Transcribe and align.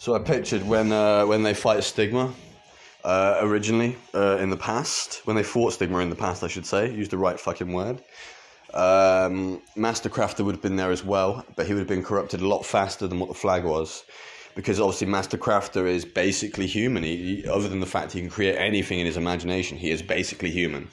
So 0.00 0.14
I 0.14 0.20
pictured 0.20 0.62
when 0.62 0.92
uh, 0.92 1.26
when 1.26 1.42
they 1.42 1.54
fight 1.54 1.82
Stigma 1.82 2.32
uh, 3.02 3.38
originally 3.40 3.96
uh, 4.14 4.36
in 4.36 4.48
the 4.48 4.56
past, 4.56 5.22
when 5.26 5.34
they 5.34 5.42
fought 5.42 5.72
Stigma 5.72 5.98
in 5.98 6.08
the 6.08 6.16
past, 6.16 6.44
I 6.44 6.48
should 6.48 6.66
say, 6.66 6.94
use 6.94 7.08
the 7.08 7.18
right 7.18 7.38
fucking 7.38 7.72
word. 7.72 8.00
Um, 8.74 9.60
Master 9.74 10.08
Crafter 10.08 10.44
would 10.44 10.54
have 10.54 10.62
been 10.62 10.76
there 10.76 10.92
as 10.92 11.04
well, 11.04 11.44
but 11.56 11.66
he 11.66 11.72
would 11.72 11.80
have 11.80 11.88
been 11.88 12.04
corrupted 12.04 12.40
a 12.40 12.46
lot 12.46 12.64
faster 12.64 13.08
than 13.08 13.18
what 13.18 13.28
the 13.28 13.34
flag 13.34 13.64
was. 13.64 14.04
Because 14.54 14.78
obviously, 14.78 15.08
Master 15.08 15.36
Crafter 15.36 15.86
is 15.86 16.04
basically 16.04 16.66
human. 16.66 17.02
He, 17.02 17.44
other 17.48 17.68
than 17.68 17.80
the 17.80 17.86
fact 17.86 18.12
he 18.12 18.20
can 18.20 18.30
create 18.30 18.56
anything 18.56 19.00
in 19.00 19.06
his 19.06 19.16
imagination, 19.16 19.78
he 19.78 19.90
is 19.90 20.00
basically 20.00 20.50
human. 20.50 20.88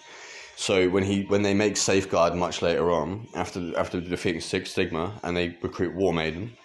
So 0.55 0.89
when 0.89 1.03
he 1.03 1.23
when 1.23 1.43
they 1.43 1.53
make 1.53 1.77
Safeguard 1.77 2.33
much 2.33 2.63
later 2.63 2.89
on, 2.89 3.27
after 3.35 3.77
after 3.77 4.01
defeating 4.01 4.41
Six 4.41 4.71
Stigma, 4.71 5.19
and 5.21 5.37
they 5.37 5.57
recruit 5.61 5.93
War 5.93 6.13
Maiden, 6.13 6.55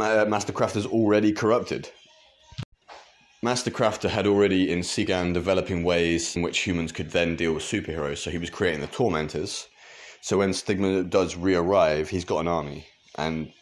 Ma- 0.00 0.22
uh, 0.22 0.24
Master 0.24 0.54
Crafter's 0.54 0.86
already 0.86 1.30
corrupted. 1.30 1.90
Master 3.42 3.70
Crafter 3.70 4.08
had 4.08 4.26
already 4.26 4.72
in 4.72 4.78
Sigan 4.78 5.34
developing 5.34 5.84
ways 5.84 6.34
in 6.36 6.40
which 6.40 6.60
humans 6.60 6.90
could 6.90 7.10
then 7.10 7.36
deal 7.36 7.52
with 7.52 7.62
superheroes. 7.62 8.16
So 8.16 8.30
he 8.30 8.38
was 8.38 8.48
creating 8.48 8.80
the 8.80 8.86
Tormentors. 8.86 9.68
So 10.22 10.38
when 10.38 10.54
Stigma 10.54 11.02
does 11.02 11.36
re-arrive, 11.36 12.08
he's 12.08 12.24
got 12.24 12.40
an 12.40 12.48
army, 12.48 12.86
and 13.16 13.52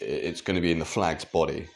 it's 0.00 0.40
going 0.40 0.56
to 0.56 0.60
be 0.60 0.72
in 0.72 0.80
the 0.80 0.84
flag's 0.84 1.24
body. 1.24 1.68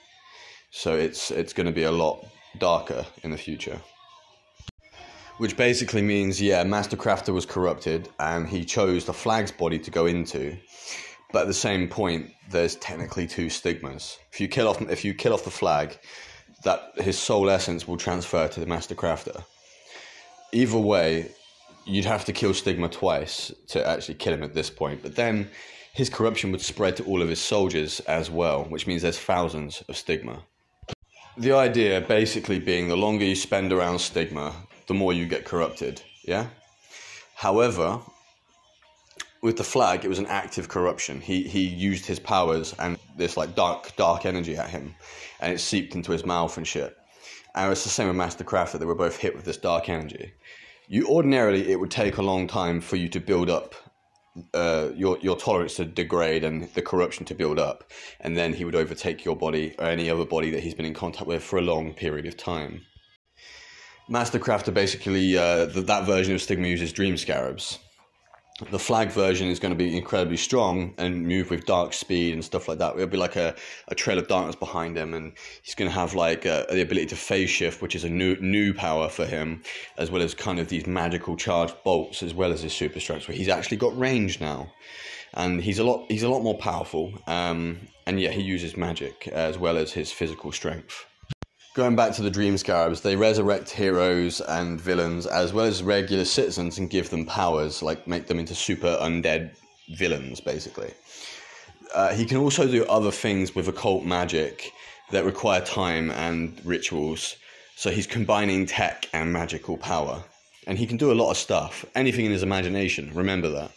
So 0.72 0.96
it's 0.96 1.30
it's 1.30 1.52
going 1.52 1.66
to 1.66 1.72
be 1.72 1.84
a 1.84 1.92
lot 1.92 2.26
darker 2.58 3.06
in 3.22 3.30
the 3.30 3.38
future. 3.38 3.80
Which 5.38 5.56
basically 5.56 6.02
means, 6.02 6.42
yeah, 6.42 6.64
Master 6.64 6.96
Crafter 6.96 7.32
was 7.32 7.46
corrupted, 7.46 8.08
and 8.18 8.48
he 8.48 8.64
chose 8.64 9.04
the 9.04 9.12
flag's 9.12 9.52
body 9.52 9.78
to 9.78 9.90
go 9.92 10.06
into. 10.06 10.56
But 11.32 11.42
at 11.42 11.46
the 11.46 11.54
same 11.54 11.88
point, 11.88 12.30
there's 12.50 12.76
technically 12.76 13.26
two 13.26 13.48
stigmas. 13.48 14.18
If 14.32 14.40
you 14.40 14.48
kill 14.48 14.68
off 14.68 14.80
if 14.82 15.04
you 15.04 15.14
kill 15.14 15.32
off 15.32 15.44
the 15.44 15.50
flag, 15.50 15.98
that 16.64 16.92
his 16.96 17.18
soul 17.18 17.50
essence 17.50 17.88
will 17.88 17.96
transfer 17.96 18.48
to 18.48 18.60
the 18.60 18.66
Master 18.66 18.94
Crafter. 18.94 19.44
Either 20.52 20.78
way, 20.78 21.32
you'd 21.84 22.04
have 22.04 22.24
to 22.26 22.32
kill 22.32 22.54
Stigma 22.54 22.88
twice 22.88 23.52
to 23.68 23.86
actually 23.86 24.14
kill 24.14 24.34
him 24.34 24.42
at 24.42 24.54
this 24.54 24.70
point. 24.70 25.02
But 25.02 25.16
then 25.16 25.50
his 25.92 26.08
corruption 26.08 26.52
would 26.52 26.60
spread 26.60 26.96
to 26.96 27.04
all 27.04 27.22
of 27.22 27.28
his 27.28 27.40
soldiers 27.40 28.00
as 28.00 28.30
well, 28.30 28.64
which 28.64 28.86
means 28.86 29.02
there's 29.02 29.18
thousands 29.18 29.82
of 29.88 29.96
Stigma. 29.96 30.42
The 31.36 31.52
idea 31.52 32.00
basically 32.02 32.58
being 32.58 32.88
the 32.88 32.96
longer 32.96 33.24
you 33.24 33.34
spend 33.34 33.72
around 33.72 33.98
Stigma, 33.98 34.54
the 34.86 34.94
more 34.94 35.12
you 35.12 35.26
get 35.26 35.44
corrupted, 35.44 36.02
yeah? 36.24 36.46
However, 37.34 38.00
with 39.42 39.56
the 39.56 39.64
flag, 39.64 40.04
it 40.04 40.08
was 40.08 40.20
an 40.20 40.26
active 40.26 40.68
corruption. 40.68 41.20
He 41.20 41.42
he 41.42 41.66
used 41.66 42.06
his 42.06 42.20
powers 42.20 42.74
and 42.78 42.96
this 43.16 43.36
like 43.36 43.54
dark 43.54 43.94
dark 43.96 44.24
energy 44.24 44.56
at 44.56 44.70
him, 44.70 44.94
and 45.40 45.52
it 45.52 45.58
seeped 45.58 45.94
into 45.94 46.12
his 46.12 46.24
mouth 46.24 46.56
and 46.56 46.66
shit. 46.66 46.96
And 47.54 47.70
it's 47.70 47.84
the 47.84 47.90
same 47.90 48.06
with 48.06 48.16
Master 48.16 48.44
Craft 48.44 48.72
that 48.72 48.78
They 48.78 48.86
were 48.86 48.94
both 48.94 49.18
hit 49.18 49.36
with 49.36 49.44
this 49.44 49.58
dark 49.58 49.88
energy. 49.88 50.32
You 50.88 51.06
ordinarily 51.06 51.70
it 51.70 51.78
would 51.78 51.90
take 51.90 52.16
a 52.16 52.22
long 52.22 52.46
time 52.46 52.80
for 52.80 52.96
you 52.96 53.08
to 53.10 53.20
build 53.20 53.50
up 53.50 53.74
uh, 54.54 54.90
your 54.94 55.18
your 55.20 55.36
tolerance 55.36 55.74
to 55.76 55.84
degrade 55.84 56.44
and 56.44 56.72
the 56.74 56.82
corruption 56.82 57.26
to 57.26 57.34
build 57.34 57.58
up, 57.58 57.90
and 58.20 58.36
then 58.36 58.54
he 58.54 58.64
would 58.64 58.76
overtake 58.76 59.24
your 59.24 59.36
body 59.36 59.74
or 59.78 59.86
any 59.86 60.08
other 60.08 60.24
body 60.24 60.50
that 60.50 60.62
he's 60.62 60.74
been 60.74 60.86
in 60.86 60.94
contact 60.94 61.26
with 61.26 61.42
for 61.42 61.58
a 61.58 61.62
long 61.62 61.92
period 61.92 62.26
of 62.26 62.36
time. 62.36 62.82
Master 64.08 64.38
Crafter 64.38 64.72
basically 64.72 65.36
uh, 65.36 65.66
that 65.66 66.06
version 66.06 66.34
of 66.34 66.42
Stigma 66.42 66.68
uses 66.68 66.92
dream 66.92 67.16
scarabs 67.16 67.78
the 68.70 68.78
flag 68.78 69.10
version 69.10 69.48
is 69.48 69.58
going 69.58 69.72
to 69.72 69.76
be 69.76 69.96
incredibly 69.96 70.36
strong 70.36 70.94
and 70.98 71.26
move 71.26 71.50
with 71.50 71.66
dark 71.66 71.92
speed 71.92 72.34
and 72.34 72.44
stuff 72.44 72.68
like 72.68 72.78
that. 72.78 72.94
It'll 72.94 73.06
be 73.06 73.16
like 73.16 73.36
a, 73.36 73.54
a 73.88 73.94
trail 73.94 74.18
of 74.18 74.28
darkness 74.28 74.56
behind 74.56 74.96
him, 74.96 75.14
and 75.14 75.32
he's 75.62 75.74
going 75.74 75.90
to 75.90 75.94
have 75.94 76.14
like 76.14 76.46
uh, 76.46 76.64
the 76.70 76.82
ability 76.82 77.06
to 77.06 77.16
phase 77.16 77.50
shift, 77.50 77.82
which 77.82 77.94
is 77.94 78.04
a 78.04 78.08
new 78.08 78.36
new 78.36 78.74
power 78.74 79.08
for 79.08 79.26
him, 79.26 79.62
as 79.98 80.10
well 80.10 80.22
as 80.22 80.34
kind 80.34 80.58
of 80.58 80.68
these 80.68 80.86
magical 80.86 81.36
charged 81.36 81.74
bolts, 81.84 82.22
as 82.22 82.34
well 82.34 82.52
as 82.52 82.62
his 82.62 82.72
super 82.72 83.00
strength. 83.00 83.28
Where 83.28 83.36
he's 83.36 83.48
actually 83.48 83.78
got 83.78 83.98
range 83.98 84.40
now, 84.40 84.72
and 85.34 85.60
he's 85.62 85.78
a 85.78 85.84
lot 85.84 86.10
he's 86.10 86.22
a 86.22 86.28
lot 86.28 86.42
more 86.42 86.58
powerful. 86.58 87.12
Um, 87.26 87.78
and 88.04 88.20
yet 88.20 88.32
he 88.32 88.42
uses 88.42 88.76
magic 88.76 89.28
as 89.28 89.58
well 89.58 89.76
as 89.76 89.92
his 89.92 90.10
physical 90.10 90.50
strength 90.50 91.06
going 91.74 91.96
back 91.96 92.12
to 92.14 92.22
the 92.22 92.30
Dream 92.30 92.58
Scarabs, 92.58 93.00
they 93.00 93.16
resurrect 93.16 93.70
heroes 93.70 94.40
and 94.42 94.80
villains 94.80 95.26
as 95.26 95.52
well 95.52 95.64
as 95.64 95.82
regular 95.82 96.24
citizens 96.24 96.78
and 96.78 96.90
give 96.90 97.10
them 97.10 97.24
powers, 97.24 97.82
like 97.82 98.06
make 98.06 98.26
them 98.26 98.38
into 98.38 98.54
super 98.54 98.98
undead 99.00 99.52
villains, 99.94 100.40
basically. 100.40 100.92
Uh, 101.94 102.12
he 102.12 102.24
can 102.24 102.36
also 102.36 102.66
do 102.66 102.84
other 102.86 103.10
things 103.10 103.54
with 103.54 103.68
occult 103.68 104.04
magic 104.04 104.70
that 105.10 105.24
require 105.24 105.60
time 105.60 106.10
and 106.10 106.60
rituals. 106.64 107.36
So 107.76 107.90
he's 107.90 108.06
combining 108.06 108.66
tech 108.66 109.08
and 109.12 109.32
magical 109.32 109.76
power. 109.76 110.22
And 110.66 110.78
he 110.78 110.86
can 110.86 110.96
do 110.96 111.10
a 111.10 111.14
lot 111.14 111.30
of 111.30 111.36
stuff, 111.36 111.84
anything 111.94 112.26
in 112.26 112.32
his 112.32 112.42
imagination, 112.42 113.10
remember 113.14 113.48
that. 113.50 113.72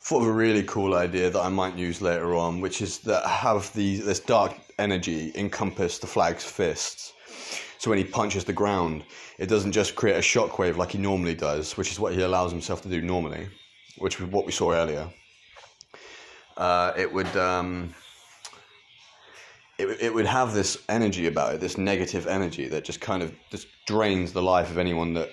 Thought 0.00 0.22
of 0.22 0.28
a 0.28 0.32
really 0.32 0.62
cool 0.64 0.94
idea 0.94 1.30
that 1.30 1.40
I 1.40 1.48
might 1.48 1.76
use 1.76 2.00
later 2.00 2.34
on, 2.34 2.60
which 2.60 2.80
is 2.80 2.98
that 3.00 3.26
have 3.26 3.72
these, 3.74 4.04
this 4.04 4.20
dark 4.20 4.56
energy 4.78 5.32
encompass 5.34 5.98
the 5.98 6.06
flag's 6.06 6.44
fists 6.44 7.12
so 7.78 7.90
when 7.90 7.98
he 7.98 8.04
punches 8.04 8.44
the 8.44 8.52
ground, 8.52 9.04
it 9.38 9.48
doesn't 9.48 9.72
just 9.72 9.94
create 9.94 10.16
a 10.16 10.20
shockwave 10.20 10.76
like 10.76 10.92
he 10.92 10.98
normally 10.98 11.34
does, 11.34 11.76
which 11.76 11.90
is 11.90 12.00
what 12.00 12.14
he 12.14 12.22
allows 12.22 12.50
himself 12.50 12.82
to 12.82 12.88
do 12.88 13.00
normally, 13.00 13.48
which 13.98 14.20
was 14.20 14.30
what 14.30 14.46
we 14.46 14.52
saw 14.52 14.72
earlier. 14.72 15.08
Uh, 16.56 16.92
it 16.96 17.12
would 17.12 17.36
um, 17.36 17.94
it, 19.78 19.86
it 20.00 20.14
would 20.14 20.26
have 20.26 20.54
this 20.54 20.78
energy 20.88 21.26
about 21.26 21.54
it, 21.54 21.60
this 21.60 21.76
negative 21.76 22.26
energy 22.26 22.66
that 22.68 22.84
just 22.84 23.00
kind 23.00 23.22
of 23.22 23.34
just 23.50 23.68
drains 23.86 24.32
the 24.32 24.42
life 24.42 24.70
of 24.70 24.78
anyone 24.78 25.12
that 25.14 25.30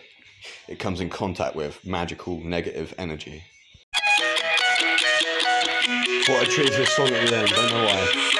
it 0.68 0.80
comes 0.80 1.00
in 1.00 1.10
contact 1.10 1.56
with. 1.56 1.84
Magical 1.86 2.42
negative 2.42 2.94
energy. 2.98 3.44
What 6.28 6.48
a 6.48 6.50
treat 6.50 6.72
song 6.88 7.08
at 7.08 7.28
the 7.28 7.38
end. 7.38 7.50
Don't 7.50 7.72
know 7.72 7.86
why. 7.86 8.33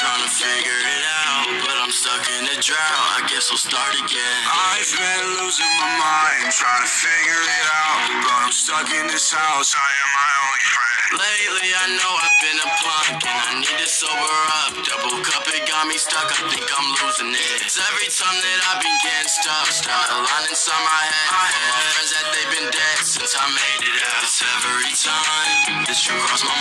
Trying 0.00 0.24
to 0.24 0.32
figure 0.32 0.80
it 0.80 1.04
out, 1.28 1.44
but 1.60 1.76
I'm 1.76 1.92
stuck 1.92 2.24
in 2.40 2.48
a 2.48 2.56
drought. 2.56 3.20
I 3.20 3.28
guess 3.28 3.52
I'll 3.52 3.60
start 3.60 3.92
again. 4.00 4.40
I've 4.48 4.88
been 4.96 5.24
losing 5.44 5.68
my 5.76 5.92
mind, 6.00 6.48
trying 6.56 6.80
to 6.80 6.88
figure 6.88 7.36
it 7.44 7.66
out, 7.68 8.24
but 8.24 8.36
I'm 8.48 8.54
stuck 8.56 8.88
in 8.96 9.12
this 9.12 9.28
house. 9.28 9.76
I 9.76 9.84
am 9.84 10.10
my 10.16 10.32
only 10.40 10.64
friend. 10.72 11.08
Lately, 11.20 11.68
I 11.76 11.86
know 12.00 12.12
I've 12.16 12.38
been 12.40 12.58
a 12.64 12.70
punk, 12.80 13.20
and 13.28 13.38
I 13.44 13.52
need 13.60 13.76
to 13.76 13.88
sober 13.92 14.40
up. 14.64 14.72
Double 14.88 15.20
cup, 15.20 15.44
it 15.52 15.68
got 15.68 15.84
me 15.84 16.00
stuck. 16.00 16.32
I 16.32 16.48
think 16.48 16.64
I'm 16.64 16.88
losing 17.04 17.36
it. 17.36 17.56
It's 17.60 17.76
every 17.76 18.08
time 18.08 18.40
that 18.40 18.58
I've 18.72 18.80
been 18.80 18.98
getting 19.04 19.28
stuck, 19.28 19.68
start 19.68 20.08
a 20.16 20.16
line 20.16 20.46
inside 20.48 20.80
my 20.80 21.02
head. 21.12 21.28
My 21.28 21.48
friends 21.92 22.10
that 22.16 22.26
they've 22.32 22.52
been 22.56 22.68
dead 22.72 22.98
since 23.04 23.36
I 23.36 23.44
made 23.52 23.84
it 23.84 24.00
out. 24.00 24.24
It's 24.24 24.40
every 24.40 24.92
time 24.96 25.84
this 25.84 26.00
truth 26.00 26.24
cross 26.24 26.40
my 26.48 26.59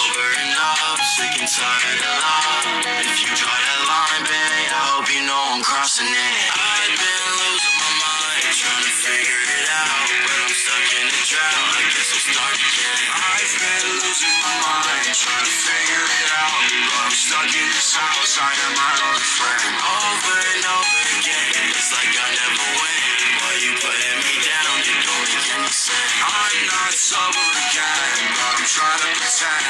enough, 0.00 1.00
sick 1.04 1.34
and 1.36 1.48
tired 1.48 2.00
of 2.00 2.14
love. 2.24 2.64
If 3.04 3.20
you 3.20 3.30
draw 3.36 3.52
that 3.52 3.80
line, 3.84 4.24
babe, 4.24 4.72
I 4.72 4.82
hope 4.96 5.06
you 5.12 5.20
know 5.28 5.40
I'm 5.52 5.60
crossing 5.60 6.08
it. 6.08 6.40
I've 6.56 6.96
been 6.96 7.24
losing 7.36 7.76
my 7.76 7.92
mind, 8.00 8.48
trying 8.48 8.86
to 8.88 8.94
figure 8.96 9.42
it 9.60 9.66
out, 9.68 10.04
but 10.24 10.36
I'm 10.40 10.54
stuck 10.56 10.88
in 10.96 11.04
a 11.04 11.22
drought. 11.28 11.68
I 11.76 11.82
guess 11.92 12.08
I'll 12.16 12.24
start 12.32 12.56
again. 12.56 13.00
I've 13.12 13.52
been 13.60 13.84
losing 14.00 14.36
my 14.40 14.54
mind, 14.64 15.04
trying 15.12 15.44
to 15.44 15.56
figure 15.68 16.06
it 16.08 16.28
out, 16.32 16.60
but 16.64 16.96
I'm 17.04 17.12
stuck 17.12 17.50
in 17.52 17.68
this 17.68 17.92
house. 17.92 18.32
I 18.40 18.50
am 18.56 18.72
my 18.80 18.94
own 19.04 19.20
friend. 19.20 19.74
Over 19.84 20.36
and 20.56 20.64
over 20.64 21.00
again, 21.20 21.66
it's 21.76 21.92
like 21.92 22.08
I 22.08 22.28
never 22.40 22.68
win. 22.72 23.20
Why 23.36 23.52
you 23.60 23.72
putting 23.76 24.18
me 24.24 24.34
down? 24.48 24.76
It 24.80 24.98
don't 25.04 25.26
make 25.28 25.48
any 25.60 25.72
sense. 25.72 26.12
I'm 26.24 26.58
not 26.72 26.92
sober 26.96 27.48
again, 27.68 28.16
but 28.32 28.48
I'm 28.48 28.64
trying 28.64 29.00
to 29.04 29.10
pretend 29.12 29.69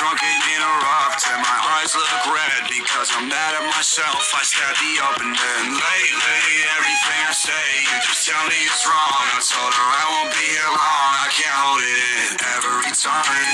drunk 0.00 0.24
and 0.24 0.44
interrupt, 0.56 1.20
and 1.28 1.44
my 1.44 1.58
eyes 1.76 1.92
look 1.92 2.24
red 2.32 2.64
because 2.72 3.12
I'm 3.12 3.28
mad 3.28 3.52
at 3.52 3.64
myself. 3.68 4.32
I 4.32 4.40
stab 4.40 4.72
the 4.80 4.92
and 4.96 5.36
then 5.36 5.64
lately, 5.76 6.40
everything 6.72 7.20
I 7.28 7.34
say, 7.36 7.66
you 7.84 8.00
just 8.00 8.24
tell 8.24 8.40
me 8.48 8.56
it's 8.64 8.80
wrong. 8.88 9.24
I 9.36 9.44
told 9.44 9.68
her 9.76 9.88
I 9.92 10.04
won't 10.08 10.32
be 10.32 10.46
here 10.56 10.72
long, 10.72 11.12
I 11.20 11.28
can't 11.28 11.52
hold 11.52 11.84
it 11.84 12.00
in. 12.16 12.28
Every 12.56 12.92
time 12.96 13.44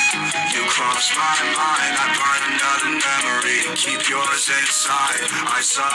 you 0.55 0.63
cross 0.71 1.11
my 1.19 1.35
mind, 1.51 1.95
I 1.99 2.07
burn 2.15 2.43
another 2.55 2.91
memory. 2.95 3.67
Keep 3.75 4.07
yours 4.07 4.47
inside. 4.47 5.27
I 5.51 5.59
saw 5.67 5.91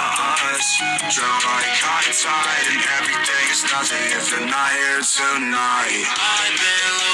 us 0.52 0.68
drown 1.16 1.42
like 1.48 1.80
high 1.80 2.12
tide, 2.12 2.68
and 2.76 2.84
everything 3.00 3.46
is 3.56 3.64
nothing 3.72 4.04
if 4.20 4.28
you're 4.36 4.52
not 4.52 4.72
here 4.76 5.00
tonight. 5.00 6.04
I've 6.12 6.60
been 6.60 7.11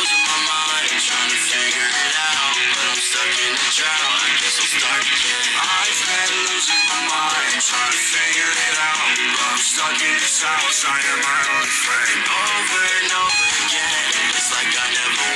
Southside, 10.48 11.04
my 11.28 11.42
own 11.60 11.68
friend. 11.84 12.24
Over 12.24 12.84
and 13.04 13.12
over 13.20 13.48
again, 13.68 14.32
it's 14.32 14.48
like 14.56 14.72
I 14.80 14.88
never. 14.96 15.27